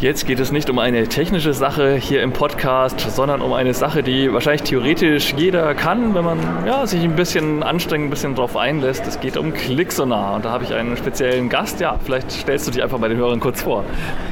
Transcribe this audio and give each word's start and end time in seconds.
Jetzt 0.00 0.26
geht 0.26 0.40
es 0.40 0.52
nicht 0.52 0.68
um 0.68 0.78
eine 0.78 1.06
technische 1.08 1.54
Sache 1.54 1.94
hier 1.94 2.22
im 2.22 2.32
Podcast, 2.32 3.00
sondern 3.00 3.40
um 3.40 3.54
eine 3.54 3.72
Sache, 3.72 4.02
die 4.02 4.30
wahrscheinlich 4.30 4.62
theoretisch 4.62 5.32
jeder 5.34 5.74
kann, 5.74 6.14
wenn 6.14 6.24
man 6.24 6.38
ja, 6.66 6.86
sich 6.86 7.02
ein 7.02 7.16
bisschen 7.16 7.62
anstrengt, 7.62 8.04
ein 8.04 8.10
bisschen 8.10 8.34
drauf 8.34 8.58
einlässt. 8.58 9.06
Es 9.06 9.20
geht 9.20 9.38
um 9.38 9.54
Clicksonar 9.54 10.34
und 10.34 10.44
da 10.44 10.50
habe 10.50 10.64
ich 10.64 10.74
einen 10.74 10.98
speziellen 10.98 11.48
Gast. 11.48 11.80
Ja, 11.80 11.96
vielleicht 12.04 12.30
stellst 12.30 12.66
du 12.66 12.72
dich 12.72 12.82
einfach 12.82 12.98
bei 12.98 13.08
den 13.08 13.16
Hörern 13.16 13.40
kurz 13.40 13.62
vor. 13.62 13.84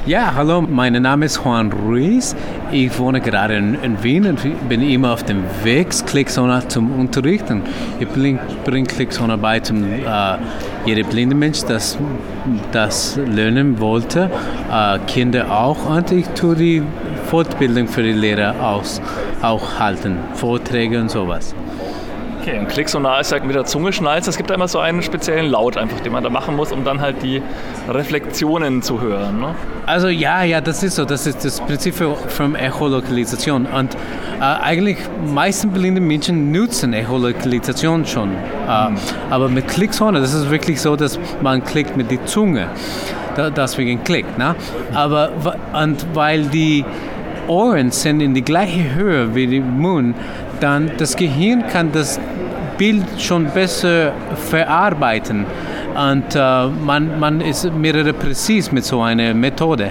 Ja, 0.05 0.35
hallo, 0.35 0.61
mein 0.61 1.01
Name 1.01 1.25
ist 1.25 1.41
Juan 1.43 1.73
Ruiz. 1.73 2.37
Ich 2.71 2.99
wohne 2.99 3.23
gerade 3.23 3.57
in, 3.57 3.83
in 3.83 4.03
Wien 4.03 4.27
und 4.27 4.69
bin 4.69 4.83
immer 4.83 5.15
auf 5.15 5.23
dem 5.23 5.45
Weg 5.63 5.89
Clicksonar 6.07 6.69
zum 6.69 6.99
Unterrichten. 7.01 7.63
Ich 8.01 8.09
bringe 8.09 8.39
bring 8.65 8.87
Clicksonar 8.87 9.39
bei 9.39 9.61
zum 9.61 9.83
äh, 9.83 10.37
jeder 10.85 11.09
blinde 11.09 11.35
Mensch, 11.35 11.63
das 11.65 11.97
das 12.73 13.17
lernen 13.17 13.81
wollte, 13.81 14.31
äh, 14.71 14.99
Kinder 15.07 15.51
auch. 15.55 15.79
Tue 16.35 16.57
die 16.57 16.83
Fortbildung 17.27 17.89
für 17.89 18.03
die 18.03 18.13
Lehrer 18.13 18.55
aus, 18.61 19.01
auch 19.43 19.79
halten, 19.79 20.19
Vorträge 20.35 21.01
und 21.01 21.11
sowas. 21.11 21.55
Okay, 22.47 22.59
und 22.59 22.69
Klicksonar 22.69 23.23
ist 23.23 23.33
ja 23.33 23.43
mit 23.43 23.57
der 23.57 23.65
Zunge 23.65 23.91
schnalzt. 23.91 24.29
Es 24.29 24.37
gibt 24.37 24.51
da 24.51 24.55
immer 24.55 24.69
so 24.69 24.79
einen 24.79 25.03
speziellen 25.03 25.51
Laut 25.51 25.79
einfach, 25.79 26.01
den 26.01 26.13
man 26.13 26.23
da 26.23 26.29
machen 26.29 26.57
muss, 26.57 26.73
um 26.73 26.85
dann 26.85 27.01
halt 27.01 27.23
die 27.23 27.41
Reflexionen 27.89 28.83
zu 28.83 29.01
hören. 29.01 29.41
Ne? 29.41 29.55
Also 29.87 30.09
ja, 30.09 30.43
ja, 30.43 30.61
das 30.61 30.83
ist 30.83 30.97
so. 30.97 31.07
Das 31.07 31.27
ist 31.27 31.43
das 31.43 31.63
Prinzip 31.63 31.95
von 31.95 32.55
Echolokalisation. 32.55 33.65
Und 33.65 33.95
äh, 33.95 34.43
eigentlich 34.43 34.99
meisten 35.27 35.71
blinde 35.71 36.03
Menschen 36.03 36.53
nutzen 36.53 36.93
Echolokalisation 36.93 38.05
schon. 38.05 38.33
Äh, 38.69 38.91
mhm. 38.91 38.97
Aber 39.31 39.49
mit 39.49 39.67
Klicksonar, 39.67 40.21
das 40.21 40.35
ist 40.35 40.51
wirklich 40.51 40.83
so, 40.83 40.97
dass 40.97 41.19
man 41.41 41.65
klickt 41.65 41.97
mit 41.97 42.11
der 42.11 42.27
Zunge. 42.27 42.69
Deswegen 43.57 44.05
klickt. 44.05 44.37
Ne? 44.37 44.55
Aber 44.93 45.31
und 45.73 46.05
weil 46.13 46.43
die 46.43 46.85
Ohren 47.49 47.91
sind 47.91 48.21
in 48.21 48.35
die 48.35 48.45
gleiche 48.45 48.95
Höhe 48.95 49.35
wie 49.35 49.47
der 49.47 49.61
Mund, 49.63 50.15
dann 50.65 50.91
das 50.97 51.15
Gehirn 51.15 51.67
kann 51.69 51.93
das 51.93 52.19
Bild 52.79 53.05
schon 53.19 53.45
besser 53.51 54.13
verarbeiten 54.49 55.45
und 55.95 56.35
äh, 56.35 56.67
man, 56.67 57.21
man 57.21 57.43
ist 57.43 57.71
mehrere 57.71 58.15
präzis 58.15 58.73
mit 58.73 58.85
so 58.85 59.03
einer 59.03 59.35
Methode. 59.35 59.91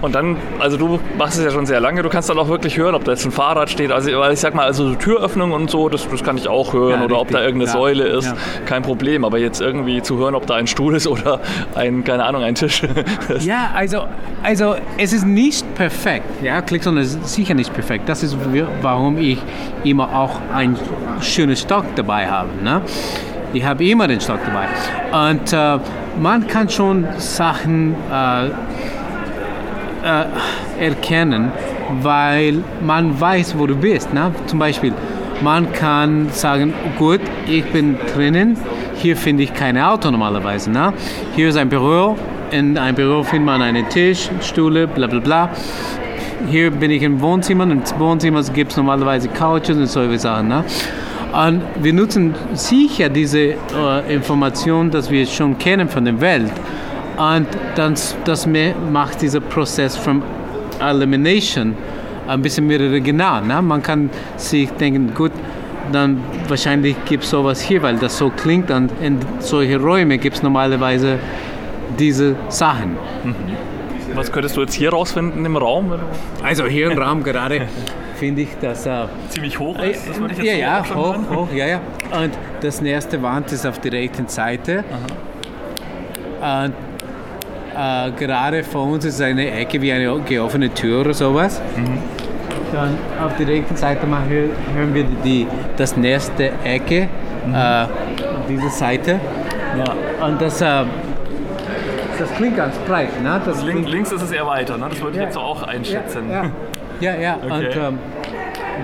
Und 0.00 0.14
dann, 0.14 0.36
also 0.58 0.78
du 0.78 0.98
machst 1.18 1.38
es 1.38 1.44
ja 1.44 1.50
schon 1.50 1.66
sehr 1.66 1.78
lange, 1.78 2.02
du 2.02 2.08
kannst 2.08 2.30
dann 2.30 2.38
auch 2.38 2.48
wirklich 2.48 2.78
hören, 2.78 2.94
ob 2.94 3.04
da 3.04 3.12
jetzt 3.12 3.26
ein 3.26 3.32
Fahrrad 3.32 3.68
steht. 3.68 3.92
Also 3.92 4.10
weil 4.18 4.32
ich 4.32 4.40
sag 4.40 4.54
mal, 4.54 4.64
also 4.64 4.94
Türöffnung 4.94 5.52
und 5.52 5.70
so, 5.70 5.88
das, 5.88 6.08
das 6.08 6.24
kann 6.24 6.38
ich 6.38 6.48
auch 6.48 6.72
hören. 6.72 7.00
Ja, 7.00 7.04
oder 7.04 7.16
richtig. 7.16 7.20
ob 7.20 7.30
da 7.30 7.42
irgendeine 7.42 7.66
ja. 7.66 7.72
Säule 7.72 8.04
ist, 8.04 8.26
ja. 8.26 8.36
kein 8.64 8.82
Problem. 8.82 9.24
Aber 9.24 9.38
jetzt 9.38 9.60
irgendwie 9.60 10.00
zu 10.00 10.16
hören, 10.18 10.34
ob 10.34 10.46
da 10.46 10.54
ein 10.54 10.66
Stuhl 10.66 10.96
ist 10.96 11.06
oder 11.06 11.40
ein, 11.74 12.02
keine 12.04 12.24
Ahnung, 12.24 12.42
ein 12.42 12.54
Tisch. 12.54 12.82
ja, 13.40 13.70
also, 13.74 14.04
also 14.42 14.76
es 14.96 15.12
ist 15.12 15.26
nicht 15.26 15.59
perfekt. 15.80 16.42
Ja, 16.42 16.60
Clickson 16.60 16.98
ist 16.98 17.26
sicher 17.26 17.54
nicht 17.54 17.72
perfekt. 17.72 18.06
Das 18.06 18.22
ist, 18.22 18.36
warum 18.82 19.16
ich 19.16 19.38
immer 19.82 20.14
auch 20.14 20.38
einen 20.52 20.76
schönen 21.22 21.56
Stock 21.56 21.86
dabei 21.96 22.26
habe. 22.28 22.50
Ne? 22.62 22.82
Ich 23.54 23.64
habe 23.64 23.82
immer 23.86 24.06
den 24.06 24.20
Stock 24.20 24.40
dabei. 24.44 24.68
Und 25.30 25.50
äh, 25.54 25.78
man 26.20 26.46
kann 26.46 26.68
schon 26.68 27.06
Sachen... 27.16 27.94
Äh, 28.12 28.48
äh, 30.02 30.24
erkennen, 30.78 31.52
weil 32.00 32.64
man 32.80 33.20
weiß, 33.20 33.58
wo 33.58 33.66
du 33.66 33.76
bist. 33.76 34.14
Ne? 34.14 34.32
Zum 34.46 34.58
Beispiel, 34.58 34.94
man 35.42 35.70
kann 35.74 36.30
sagen, 36.30 36.72
gut, 36.98 37.20
ich 37.46 37.66
bin 37.66 37.98
drinnen, 38.14 38.56
hier 38.94 39.14
finde 39.14 39.42
ich 39.42 39.52
kein 39.52 39.76
Auto 39.76 40.10
normalerweise. 40.10 40.70
Ne? 40.70 40.94
Hier 41.36 41.50
ist 41.50 41.56
ein 41.58 41.68
Büro, 41.68 42.16
in 42.50 42.78
einem 42.78 42.94
Büro 42.94 43.22
findet 43.22 43.46
man 43.46 43.62
einen 43.62 43.88
Tisch, 43.88 44.28
Stühle, 44.40 44.86
bla 44.86 45.06
bla 45.06 45.20
bla. 45.20 45.50
Hier 46.48 46.70
bin 46.70 46.90
ich 46.90 47.02
im 47.02 47.20
Wohnzimmer, 47.20 47.64
im 47.64 47.82
Wohnzimmer 47.98 48.42
gibt 48.42 48.72
es 48.72 48.76
normalerweise 48.76 49.28
Couches 49.28 49.76
und 49.76 49.86
solche 49.86 50.18
Sachen. 50.18 50.48
Ne? 50.48 50.64
Und 51.32 51.62
wir 51.80 51.92
nutzen 51.92 52.34
sicher 52.54 53.08
diese 53.08 53.38
äh, 53.40 54.14
Information, 54.14 54.90
dass 54.90 55.10
wir 55.10 55.26
schon 55.26 55.58
kennen 55.58 55.88
von 55.88 56.04
der 56.04 56.20
Welt 56.20 56.52
und 57.16 57.46
dann, 57.74 57.94
das 58.24 58.48
macht 58.90 59.20
dieser 59.20 59.40
Prozess 59.40 59.96
von 59.96 60.22
Elimination 60.80 61.74
ein 62.26 62.42
bisschen 62.42 62.66
mehr 62.66 62.80
original. 62.80 63.44
Ne? 63.44 63.60
Man 63.60 63.82
kann 63.82 64.08
sich 64.36 64.70
denken, 64.70 65.12
gut, 65.14 65.32
dann 65.92 66.22
wahrscheinlich 66.48 66.96
gibt 67.04 67.24
es 67.24 67.30
sowas 67.30 67.60
hier, 67.60 67.82
weil 67.82 67.96
das 67.96 68.16
so 68.16 68.30
klingt. 68.30 68.70
Und 68.70 68.90
in 69.02 69.18
solchen 69.40 69.82
Räumen 69.82 70.18
gibt 70.18 70.36
es 70.36 70.42
normalerweise 70.42 71.18
diese 71.98 72.36
Sachen. 72.48 72.96
Mhm. 73.24 73.34
Was 74.14 74.32
könntest 74.32 74.56
du 74.56 74.62
jetzt 74.62 74.74
hier 74.74 74.90
rausfinden 74.90 75.44
im 75.44 75.56
Raum? 75.56 75.92
Also 76.42 76.66
hier 76.66 76.90
im 76.90 76.98
Raum 76.98 77.22
gerade 77.22 77.68
finde 78.16 78.42
ich, 78.42 78.48
dass 78.60 78.86
er 78.86 79.08
ziemlich 79.28 79.58
hoch 79.58 79.78
ist. 79.78 80.08
Das 80.08 80.20
würde 80.20 80.34
ich 80.34 80.42
jetzt 80.42 80.58
ja, 80.58 80.84
ja, 80.84 80.94
hoch, 80.94 81.16
hoch, 81.34 81.48
ja, 81.54 81.66
ja. 81.66 81.80
Und 82.12 82.32
das 82.60 82.80
nächste 82.80 83.22
Wand 83.22 83.50
ist 83.52 83.66
auf 83.66 83.78
der 83.78 83.92
rechten 83.92 84.28
Seite. 84.28 84.84
Aha. 86.40 86.64
Und 86.64 86.74
äh, 87.76 88.10
gerade 88.18 88.64
vor 88.64 88.84
uns 88.84 89.04
ist 89.04 89.22
eine 89.22 89.50
Ecke 89.50 89.80
wie 89.80 89.92
eine 89.92 90.20
geöffnete 90.20 90.74
Tür 90.74 91.00
oder 91.00 91.14
sowas. 91.14 91.62
Mhm. 91.76 91.98
Dann 92.72 92.98
auf 93.24 93.36
der 93.36 93.48
rechten 93.48 93.76
Seite 93.76 94.06
mal 94.06 94.22
hören 94.28 94.94
wir 94.94 95.04
die, 95.24 95.46
das 95.76 95.96
nächste 95.96 96.52
Ecke, 96.64 97.08
mhm. 97.46 97.54
äh, 97.54 97.86
diese 98.48 98.70
Seite. 98.70 99.18
Ja. 99.78 100.26
Und 100.26 100.42
das, 100.42 100.60
äh, 100.60 100.84
das 102.20 102.32
klingt 102.34 102.56
ganz 102.56 102.76
breit. 102.86 103.22
Ne? 103.22 103.40
Das 103.44 103.62
Link, 103.64 103.88
links 103.88 104.12
ist 104.12 104.22
es 104.22 104.30
eher 104.30 104.46
weiter, 104.46 104.76
ne? 104.76 104.86
das 104.90 105.00
würde 105.00 105.16
ich 105.16 105.22
jetzt 105.22 105.36
auch 105.36 105.62
einschätzen. 105.62 106.30
Ja, 106.30 106.44
ja, 107.00 107.14
ja. 107.14 107.20
ja. 107.20 107.36
Okay. 107.36 107.54
und 107.54 107.76
ähm, 107.76 107.98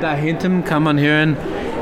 da 0.00 0.12
hinten 0.12 0.64
kann 0.64 0.82
man 0.82 0.98
hören, 0.98 1.36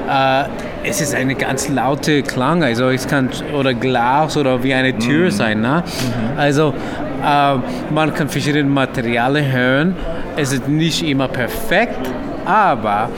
äh, 0.09 0.45
es 0.85 1.01
ist 1.01 1.15
eine 1.15 1.35
ganz 1.35 1.69
laute 1.69 2.23
Klang, 2.23 2.63
also 2.63 2.91
es 2.91 3.07
kann 3.07 3.31
oder 3.59 3.73
Glas 3.73 4.37
oder 4.37 4.63
wie 4.63 4.75
eine 4.75 4.97
Tür 4.99 5.27
mhm. 5.27 5.31
sein. 5.31 5.61
Ne? 5.61 5.83
Mhm. 5.87 6.39
Also 6.39 6.75
äh, 7.25 7.55
man 7.91 8.13
kann 8.13 8.29
verschiedene 8.29 8.69
Materialien 8.69 9.51
hören. 9.51 9.97
Es 10.37 10.53
ist 10.53 10.69
nicht 10.69 11.03
immer 11.07 11.29
perfekt, 11.29 12.11
aber 12.45 13.09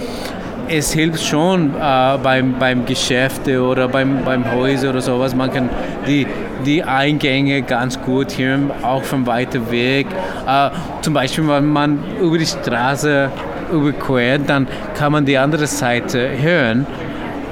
es 0.69 0.93
hilft 0.93 1.25
schon 1.25 1.71
äh, 1.71 2.19
beim, 2.23 2.55
beim 2.59 2.85
Geschäft 2.85 3.49
oder 3.49 3.89
beim, 3.89 4.25
beim 4.25 4.51
Häuser 4.53 4.91
oder 4.91 5.01
sowas. 5.01 5.35
Man 5.35 5.53
kann 5.53 5.69
die, 6.07 6.27
die 6.65 6.83
Eingänge 6.83 7.63
ganz 7.63 8.01
gut 8.01 8.39
hören, 8.39 8.71
auch 8.83 9.03
von 9.03 9.27
weiter 9.27 9.71
Weg. 9.71 10.07
Äh, 10.47 10.71
zum 11.03 11.15
Beispiel, 11.15 11.49
wenn 11.49 11.67
man 11.67 11.99
über 12.21 12.39
die 12.39 12.47
Straße 12.47 13.31
überquert, 13.73 14.43
dann 14.47 14.67
kann 14.95 15.13
man 15.13 15.25
die 15.25 15.37
andere 15.37 15.67
Seite 15.67 16.31
hören 16.41 16.87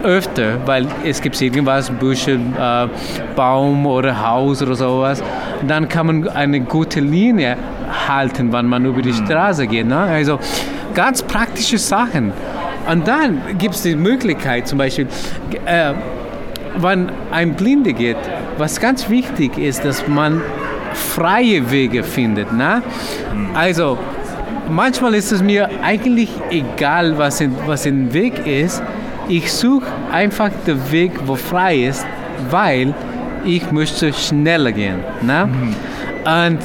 öfter, 0.04 0.59
weil 0.66 0.87
es 1.04 1.20
gibt 1.20 1.41
irgendwas, 1.41 1.91
Büsche, 1.91 2.32
äh, 2.32 2.88
Baum 3.34 3.87
oder 3.87 4.26
Haus 4.26 4.62
oder 4.62 4.75
sowas. 4.75 5.22
Dann 5.66 5.88
kann 5.88 6.06
man 6.06 6.28
eine 6.28 6.60
gute 6.60 7.00
Linie 7.00 7.56
halten, 8.06 8.53
wenn 8.53 8.66
man 8.66 8.84
über 8.84 9.03
die 9.03 9.16
hm. 9.16 9.25
Straße 9.25 9.66
geht. 9.66 9.87
Ne? 9.87 9.97
Also 9.97 10.38
ganz 10.94 11.22
praktische 11.22 11.78
Sachen. 11.78 12.32
Und 12.91 13.09
dann 13.09 13.41
gibt 13.59 13.75
es 13.75 13.82
die 13.82 13.97
Möglichkeit, 13.97 14.69
zum 14.69 14.78
Beispiel, 14.78 15.09
äh, 15.64 15.94
wenn 16.77 17.11
ein 17.31 17.55
Blinde 17.55 17.93
geht, 17.93 18.17
was 18.59 18.81
ganz 18.81 19.09
wichtig 19.09 19.59
ist, 19.59 19.85
dass 19.85 20.07
man 20.09 20.41
freie 20.93 21.71
Wege 21.71 22.03
findet. 22.03 22.51
Hm. 23.33 23.55
Also 23.55 23.99
manchmal 24.71 25.15
ist 25.15 25.32
es 25.32 25.43
mir 25.43 25.69
eigentlich 25.82 26.31
egal, 26.50 27.19
was, 27.19 27.41
in, 27.41 27.55
was 27.67 27.87
Weg 28.12 28.47
ist. 28.47 28.82
Ich 29.29 29.53
suche 29.53 29.87
einfach 30.12 30.50
den 30.67 30.91
Weg, 30.91 31.12
wo 31.26 31.35
frei 31.35 31.85
ist, 31.85 32.06
weil 32.50 32.94
ich 33.44 33.70
möchte 33.70 34.12
schneller 34.12 34.73
gehen. 34.73 34.99
Ne? 35.23 35.47
Mhm. 35.47 35.75
Und 36.25 36.59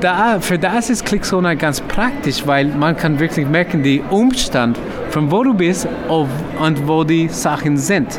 da, 0.00 0.40
für 0.40 0.58
das 0.58 0.90
ist 0.90 1.04
Clickzone 1.04 1.56
ganz 1.56 1.80
praktisch, 1.80 2.46
weil 2.46 2.66
man 2.66 2.96
kann 2.96 3.18
wirklich 3.18 3.46
merken, 3.46 3.82
die 3.82 4.02
Umstand, 4.10 4.78
von 5.10 5.30
wo 5.30 5.42
du 5.44 5.54
bist 5.54 5.86
und 6.08 6.88
wo 6.88 7.04
die 7.04 7.28
Sachen 7.28 7.76
sind. 7.76 8.18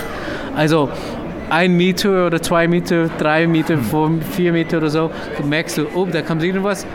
Also 0.55 0.89
ein 1.53 1.77
Meter 1.77 2.25
oder 2.25 2.41
zwei 2.41 2.67
Meter, 2.67 3.09
drei 3.19 3.45
Meter, 3.45 3.77
mhm. 3.77 4.21
vier 4.21 4.51
Meter 4.51 4.77
oder 4.77 4.89
so, 4.89 5.11
merkst 5.47 5.77
du, 5.77 5.85
oh, 5.93 6.07
da 6.11 6.23
kommt 6.23 6.43
irgendwas. 6.43 6.87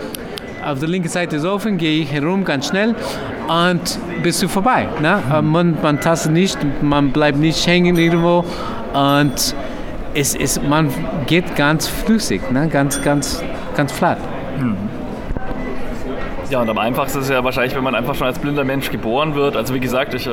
Auf 0.65 0.81
der 0.81 0.89
linken 0.89 1.09
Seite 1.09 1.37
ist 1.37 1.45
offen, 1.45 1.79
gehe 1.79 2.03
ich 2.03 2.11
herum 2.11 2.45
ganz 2.45 2.67
schnell 2.67 2.97
und 3.47 3.99
bist 4.25 4.43
du 4.43 4.49
vorbei. 4.49 4.89
Ne? 5.01 5.23
Mhm. 5.41 5.51
Man, 5.51 5.79
man 5.81 6.01
tastet 6.01 6.33
nicht, 6.33 6.59
man 6.83 7.13
bleibt 7.13 7.39
nicht 7.39 7.65
hängen 7.69 7.97
irgendwo 7.97 8.45
und 8.93 9.55
es 10.15 10.35
ist, 10.35 10.61
man 10.69 10.91
geht 11.27 11.55
ganz 11.55 11.87
flüssig, 11.87 12.51
ne? 12.51 12.69
ganz, 12.69 13.01
ganz, 13.03 13.41
ganz 13.77 13.93
flat. 13.93 14.19
Mhm. 14.59 14.77
Ja, 16.51 16.63
und 16.63 16.71
am 16.71 16.79
einfachsten 16.79 17.19
ist 17.19 17.27
es 17.27 17.31
ja 17.31 17.45
wahrscheinlich, 17.45 17.77
wenn 17.77 17.85
man 17.85 17.95
einfach 17.95 18.15
schon 18.15 18.27
als 18.27 18.39
blinder 18.39 18.65
Mensch 18.65 18.91
geboren 18.91 19.35
wird. 19.35 19.55
Also 19.55 19.75
wie 19.75 19.81
gesagt, 19.81 20.15
ich 20.15 20.27
äh, 20.27 20.31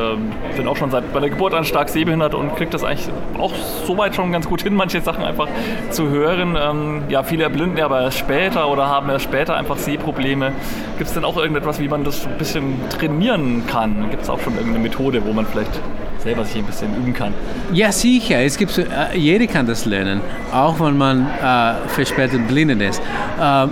bin 0.55 0.65
auch 0.65 0.77
schon 0.77 0.89
seit 0.89 1.11
bei 1.11 1.19
der 1.19 1.29
Geburt 1.29 1.53
an 1.53 1.65
stark 1.65 1.89
sehbehindert 1.89 2.33
und 2.33 2.55
kriege 2.55 2.71
das 2.71 2.85
eigentlich 2.85 3.09
auch 3.37 3.51
soweit 3.85 4.15
schon 4.15 4.31
ganz 4.31 4.47
gut 4.47 4.61
hin, 4.61 4.75
manche 4.77 5.01
Sachen 5.01 5.25
einfach 5.25 5.49
zu 5.89 6.07
hören. 6.07 6.55
Ähm, 6.57 7.03
ja, 7.09 7.21
viele 7.23 7.43
erblinden 7.43 7.77
ja 7.77 7.85
aber 7.85 8.01
erst 8.01 8.17
später 8.17 8.69
oder 8.69 8.87
haben 8.87 9.09
erst 9.09 9.25
später 9.25 9.57
einfach 9.57 9.75
Sehprobleme. 9.75 10.53
Gibt 10.97 11.09
es 11.09 11.13
denn 11.13 11.25
auch 11.25 11.35
irgendetwas, 11.35 11.81
wie 11.81 11.89
man 11.89 12.05
das 12.05 12.25
ein 12.25 12.37
bisschen 12.37 12.75
trainieren 12.89 13.67
kann? 13.67 14.09
Gibt 14.09 14.23
es 14.23 14.29
auch 14.29 14.39
schon 14.39 14.53
irgendeine 14.53 14.79
Methode, 14.79 15.21
wo 15.25 15.33
man 15.33 15.45
vielleicht 15.45 15.81
selber 16.19 16.45
sich 16.45 16.55
ein 16.55 16.65
bisschen 16.65 16.95
üben 16.95 17.13
kann? 17.13 17.33
Ja, 17.73 17.91
sicher. 17.91 18.39
Es 18.39 18.57
gibt, 18.57 18.77
äh, 18.77 18.85
jeder 19.15 19.47
kann 19.47 19.67
das 19.67 19.85
lernen, 19.85 20.21
auch 20.53 20.79
wenn 20.79 20.97
man 20.97 21.27
äh, 21.27 21.73
verspätet 21.89 22.47
blind 22.47 22.81
ist. 22.81 23.01
Äh, 23.37 23.67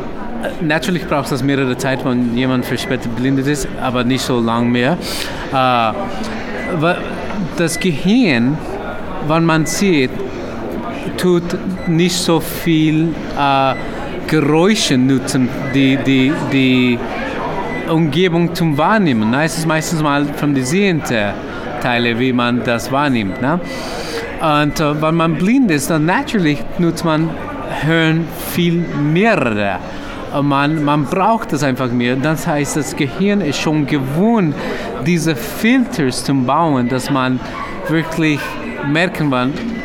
natürlich 0.62 1.06
braucht 1.08 1.32
es 1.32 1.44
mehrere 1.44 1.78
Zeit, 1.78 2.04
wenn 2.06 2.36
jemand 2.36 2.66
verspätet 2.66 3.16
blindet 3.16 3.48
ist, 3.48 3.68
aber 3.82 4.04
nicht 4.04 4.22
so 4.22 4.40
lang 4.40 4.70
mehr. 4.70 4.98
Äh, 5.52 5.94
das 7.58 7.80
Gehirn, 7.80 8.58
wenn 9.28 9.46
man 9.46 9.66
sieht, 9.66 10.12
tut 11.18 11.44
nicht 11.88 12.16
so 12.16 12.40
viel 12.40 13.10
äh, 13.38 13.74
Geräusche 14.28 14.98
nutzen, 14.98 15.50
die, 15.74 15.98
die, 15.98 16.34
die 16.52 17.00
Umgebung 17.90 18.56
zum 18.56 18.78
Wahrnehmen. 18.78 19.34
Es 19.34 19.58
ist 19.58 19.68
meistens 19.68 20.02
mal 20.02 20.26
von 20.26 20.56
den 20.56 20.66
sehenden 20.66 21.34
Teilen, 21.82 22.18
wie 22.20 22.34
man 22.34 22.64
das 22.64 22.92
wahrnimmt. 22.92 23.42
Ne? 23.42 23.60
Und 24.42 24.80
äh, 24.80 25.02
wenn 25.02 25.16
man 25.16 25.36
blind 25.36 25.72
ist, 25.72 25.90
dann 25.90 26.06
natürlich 26.06 26.60
nutzt 26.78 27.06
man 27.06 27.30
Hören 27.82 28.26
viel 28.54 28.86
mehrere 29.14 29.80
man, 30.42 30.84
man 30.84 31.06
braucht 31.06 31.54
es 31.54 31.64
einfach 31.64 31.92
mehr. 31.92 32.16
Das 32.16 32.48
heißt, 32.48 32.78
das 32.78 32.96
Gehirn 32.96 33.42
ist 33.42 33.60
schon 33.60 33.86
gewohnt, 33.86 34.56
diese 35.06 35.36
Filters 35.36 36.24
zu 36.24 36.34
bauen, 36.34 36.90
dass 36.90 37.10
man 37.10 37.40
wirklich 37.90 38.40
merken 38.88 39.32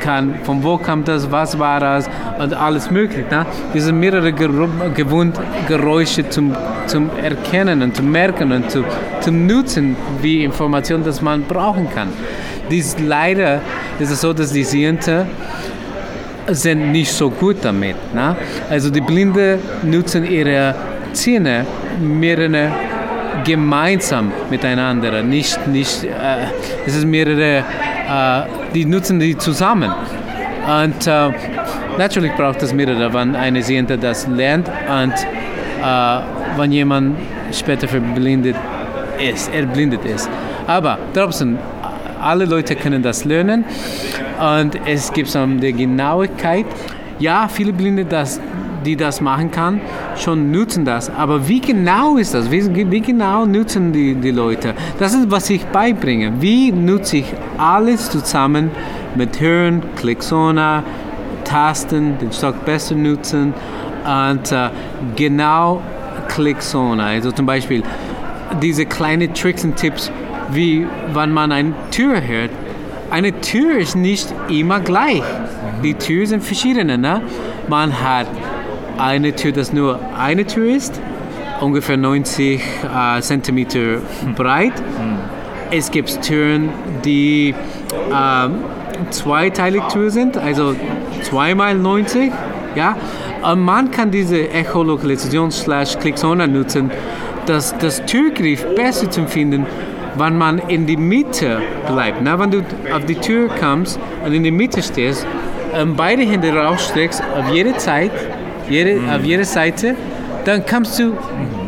kann, 0.00 0.34
von 0.44 0.62
wo 0.62 0.76
kommt 0.78 1.08
das, 1.08 1.30
was 1.30 1.58
war 1.58 1.80
das 1.80 2.08
und 2.38 2.54
alles 2.54 2.90
mögliche. 2.90 3.28
Ne? 3.30 3.46
Diese 3.74 3.92
mehrere 3.92 4.32
gewohnt 4.32 5.38
Geräusche 5.68 6.28
zum, 6.28 6.54
zum 6.86 7.10
Erkennen 7.22 7.82
und 7.82 7.96
zu 7.96 8.02
merken 8.02 8.52
und 8.52 8.70
zu, 8.70 8.84
zum 9.20 9.46
Nutzen 9.46 9.96
wie 10.20 10.44
Information, 10.44 11.04
das 11.04 11.22
man 11.22 11.42
brauchen 11.42 11.88
kann. 11.94 12.08
Dies 12.70 12.96
leider 12.98 13.60
ist 13.98 14.10
es 14.10 14.20
so, 14.20 14.32
dass 14.32 14.52
die 14.52 14.64
Sehende 14.64 15.26
sind 16.48 16.92
nicht 16.92 17.12
so 17.12 17.30
gut 17.30 17.56
damit. 17.62 17.96
Ne? 18.14 18.36
Also 18.70 18.90
die 18.90 19.00
Blinde 19.00 19.58
nutzen 19.82 20.24
ihre 20.24 20.74
Zähne 21.12 21.66
mehrere 22.00 22.70
gemeinsam 23.44 24.32
miteinander, 24.50 25.22
nicht, 25.22 25.66
nicht 25.66 26.04
äh, 26.04 26.46
es 26.86 26.96
ist 26.96 27.04
mehrere, 27.06 27.58
äh, 27.58 28.42
die 28.74 28.84
nutzen 28.84 29.18
die 29.18 29.36
zusammen. 29.36 29.92
Und 30.66 31.06
äh, 31.06 31.30
natürlich 31.96 32.32
braucht 32.32 32.62
es 32.62 32.72
mehrere, 32.72 33.12
wenn 33.12 33.34
eine 33.36 33.62
Sehende 33.62 33.96
das 33.96 34.26
lernt 34.26 34.68
und 34.68 35.14
äh, 35.14 36.20
wenn 36.58 36.72
jemand 36.72 37.16
später 37.52 37.88
verblindet 37.88 38.56
ist, 39.18 39.52
erblindet 39.54 40.04
ist. 40.04 40.28
Aber 40.66 40.98
trotzdem, 41.14 41.58
alle 42.20 42.44
Leute 42.44 42.74
können 42.76 43.02
das 43.02 43.24
lernen 43.24 43.64
und 44.38 44.78
es 44.86 45.12
gibt 45.12 45.28
so 45.28 45.40
eine 45.40 45.72
Genauigkeit. 45.72 46.66
Ja, 47.18 47.48
viele 47.48 47.72
Blinde, 47.72 48.04
das, 48.04 48.40
die 48.84 48.96
das 48.96 49.20
machen 49.20 49.50
kann, 49.50 49.80
schon 50.16 50.50
nutzen 50.50 50.84
das. 50.84 51.10
Aber 51.10 51.48
wie 51.48 51.60
genau 51.60 52.16
ist 52.16 52.34
das? 52.34 52.50
Wie, 52.50 52.90
wie 52.90 53.00
genau 53.00 53.44
nutzen 53.44 53.92
die, 53.92 54.14
die 54.14 54.30
Leute? 54.30 54.74
Das 54.98 55.14
ist, 55.14 55.30
was 55.30 55.50
ich 55.50 55.64
beibringe. 55.66 56.40
Wie 56.40 56.70
nutze 56.70 57.18
ich 57.18 57.34
alles 57.56 58.10
zusammen 58.10 58.70
mit 59.16 59.40
Hören, 59.40 59.82
Klicksona, 59.96 60.84
Tasten, 61.44 62.18
den 62.18 62.30
Stock 62.30 62.64
besser 62.64 62.94
nutzen 62.94 63.54
und 64.04 64.52
uh, 64.52 64.68
genau 65.16 65.82
Klicksona. 66.28 67.06
Also 67.06 67.32
zum 67.32 67.46
Beispiel 67.46 67.82
diese 68.62 68.86
kleinen 68.86 69.34
Tricks 69.34 69.64
und 69.64 69.76
Tipps, 69.76 70.12
wie 70.50 70.86
wenn 71.12 71.32
man 71.32 71.52
eine 71.52 71.72
Tür 71.90 72.22
hört. 72.26 72.50
Eine 73.10 73.40
Tür 73.40 73.78
ist 73.78 73.96
nicht 73.96 74.34
immer 74.50 74.80
gleich. 74.80 75.22
Die 75.82 75.94
Türen 75.94 76.26
sind 76.26 76.44
verschiedene. 76.44 76.98
Ne? 76.98 77.22
Man 77.66 78.02
hat 78.02 78.26
eine 78.98 79.34
Tür, 79.34 79.52
das 79.52 79.72
nur 79.72 79.98
eine 80.18 80.44
Tür 80.44 80.76
ist, 80.76 81.00
ungefähr 81.60 81.96
90 81.96 82.60
äh, 82.60 83.20
Zentimeter 83.22 83.98
breit. 84.36 84.74
Es 85.70 85.90
gibt 85.90 86.20
Türen, 86.20 86.68
die 87.04 87.54
äh, 88.10 88.48
zweiteilig 89.10 89.84
Tür 89.84 90.10
sind, 90.10 90.36
also 90.36 90.74
zweimal 91.22 91.76
90. 91.76 92.30
Ja? 92.74 92.96
Und 93.42 93.60
man 93.60 93.90
kann 93.90 94.10
diese 94.10 94.50
Echolokalisation 94.50 95.50
slash 95.50 95.98
Clicksona 95.98 96.46
nutzen, 96.46 96.90
das, 97.46 97.74
das 97.78 98.04
Türgriff 98.04 98.66
besser 98.74 99.10
zu 99.10 99.26
finden 99.26 99.64
wenn 100.18 100.36
man 100.36 100.58
in 100.68 100.86
die 100.86 100.96
Mitte 100.96 101.60
bleibt. 101.86 102.20
Na, 102.22 102.38
wenn 102.38 102.50
du 102.50 102.58
auf 102.92 103.04
die 103.06 103.14
Tür 103.14 103.48
kommst 103.48 103.98
und 104.24 104.32
in 104.32 104.42
die 104.42 104.50
Mitte 104.50 104.82
stehst, 104.82 105.26
ähm, 105.74 105.94
beide 105.96 106.22
Hände 106.22 106.54
rausstreckst 106.54 107.22
auf 107.36 107.52
jede 107.52 107.76
Zeit, 107.76 108.10
jede, 108.68 109.00
mhm. 109.00 109.10
auf 109.10 109.24
jede 109.24 109.44
Seite, 109.44 109.94
dann 110.44 110.64
kommst 110.64 110.98
du 110.98 111.16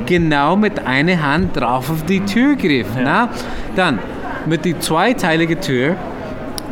genau 0.06 0.56
mit 0.56 0.84
einer 0.86 1.22
Hand 1.22 1.56
drauf 1.56 1.90
auf 1.90 2.04
die 2.04 2.20
Türgriff. 2.20 2.86
Ja. 2.96 3.02
Na? 3.02 3.28
Dann 3.76 3.98
mit 4.46 4.64
die 4.64 4.78
zweiteilige 4.78 5.60
Tür, 5.60 5.96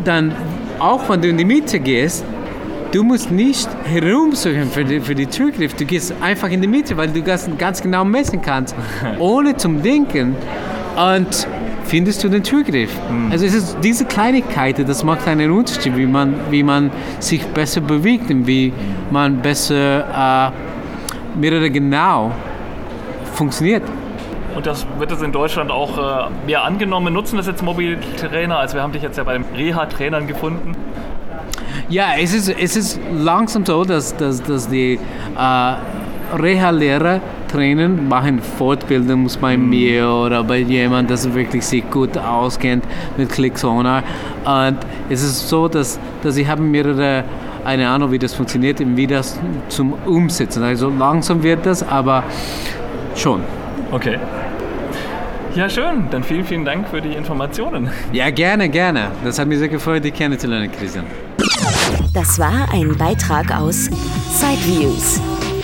dann 0.04 0.34
auch 0.78 1.08
wenn 1.08 1.20
du 1.20 1.28
in 1.28 1.36
die 1.36 1.44
Mitte 1.44 1.80
gehst, 1.80 2.24
du 2.92 3.02
musst 3.02 3.30
nicht 3.30 3.68
herumsuchen 3.84 4.70
für 4.70 4.84
die, 4.84 5.00
für 5.00 5.14
die 5.14 5.26
Türgriff. 5.26 5.74
Du 5.74 5.84
gehst 5.84 6.14
einfach 6.20 6.50
in 6.50 6.60
die 6.62 6.68
Mitte, 6.68 6.96
weil 6.96 7.08
du 7.08 7.22
ganz, 7.22 7.48
ganz 7.58 7.82
genau 7.82 8.04
messen 8.04 8.40
kannst, 8.40 8.74
ohne 9.18 9.56
zum 9.56 9.82
Denken. 9.82 10.34
Und 10.96 11.46
findest 11.88 12.22
du 12.22 12.28
den 12.28 12.42
Türgriff. 12.42 12.90
Mhm. 13.10 13.32
Also 13.32 13.46
es 13.46 13.54
ist 13.54 13.78
diese 13.82 14.04
Kleinigkeit, 14.04 14.86
das 14.88 15.02
macht 15.02 15.26
einen 15.26 15.50
Unterschied, 15.50 15.96
wie 15.96 16.06
man, 16.06 16.34
wie 16.50 16.62
man 16.62 16.90
sich 17.18 17.44
besser 17.46 17.80
bewegt 17.80 18.30
und 18.30 18.46
wie 18.46 18.72
man 19.10 19.38
besser 19.38 20.52
äh, 20.52 21.38
mehrere 21.38 21.70
genau 21.70 22.32
funktioniert. 23.34 23.82
Und 24.54 24.66
das 24.66 24.86
wird 24.98 25.12
es 25.12 25.22
in 25.22 25.32
Deutschland 25.32 25.70
auch 25.70 25.98
äh, 25.98 26.30
mehr 26.46 26.64
angenommen. 26.64 27.14
Nutzen 27.14 27.36
das 27.36 27.46
jetzt 27.46 27.62
Mobiltrainer? 27.62 28.58
Also 28.58 28.74
wir 28.74 28.82
haben 28.82 28.92
dich 28.92 29.02
jetzt 29.02 29.16
ja 29.16 29.24
bei 29.24 29.34
den 29.34 29.44
Reha-Trainern 29.56 30.26
gefunden. 30.26 30.74
Ja, 31.88 32.08
es 32.20 32.34
ist, 32.34 32.48
es 32.48 32.76
ist 32.76 33.00
langsam 33.12 33.64
so, 33.64 33.84
dass, 33.84 34.16
dass, 34.16 34.42
dass 34.42 34.68
die 34.68 34.98
äh, 35.38 36.36
Reha-Lehrer 36.36 37.20
trainen, 37.48 38.08
machen 38.08 38.40
Fortbildung 38.40 39.28
bei 39.40 39.56
mhm. 39.56 39.68
mir 39.68 40.08
oder 40.08 40.44
bei 40.44 40.58
jemandem, 40.58 41.34
wirklich 41.34 41.64
sich 41.64 41.88
gut 41.90 42.16
auskennt 42.16 42.84
mit 43.16 43.30
ClickSonar. 43.30 44.02
Und 44.44 44.78
es 45.08 45.22
ist 45.22 45.48
so, 45.48 45.68
dass, 45.68 45.98
dass 46.22 46.36
ich 46.36 46.46
habe 46.48 46.62
mehrere 46.62 47.24
eine 47.64 47.88
Ahnung, 47.88 48.12
wie 48.12 48.18
das 48.18 48.34
funktioniert 48.34 48.80
und 48.80 48.96
wie 48.96 49.06
das 49.06 49.38
zum 49.68 49.92
Umsetzen. 50.06 50.62
Also 50.62 50.90
langsam 50.90 51.42
wird 51.42 51.66
das, 51.66 51.86
aber 51.86 52.24
schon. 53.14 53.42
Okay. 53.90 54.18
Ja, 55.54 55.68
schön. 55.68 56.08
Dann 56.10 56.22
vielen, 56.22 56.44
vielen 56.44 56.64
Dank 56.64 56.88
für 56.88 57.00
die 57.00 57.12
Informationen. 57.12 57.90
Ja, 58.12 58.30
gerne, 58.30 58.68
gerne. 58.68 59.08
Das 59.24 59.38
hat 59.38 59.48
mich 59.48 59.58
sehr 59.58 59.68
gefreut, 59.68 60.04
dich 60.04 60.14
kennenzulernen, 60.14 60.70
Christian. 60.70 61.04
Das 62.14 62.38
war 62.38 62.72
ein 62.72 62.96
Beitrag 62.96 63.54
aus 63.54 63.90
Sideviews 64.30 65.20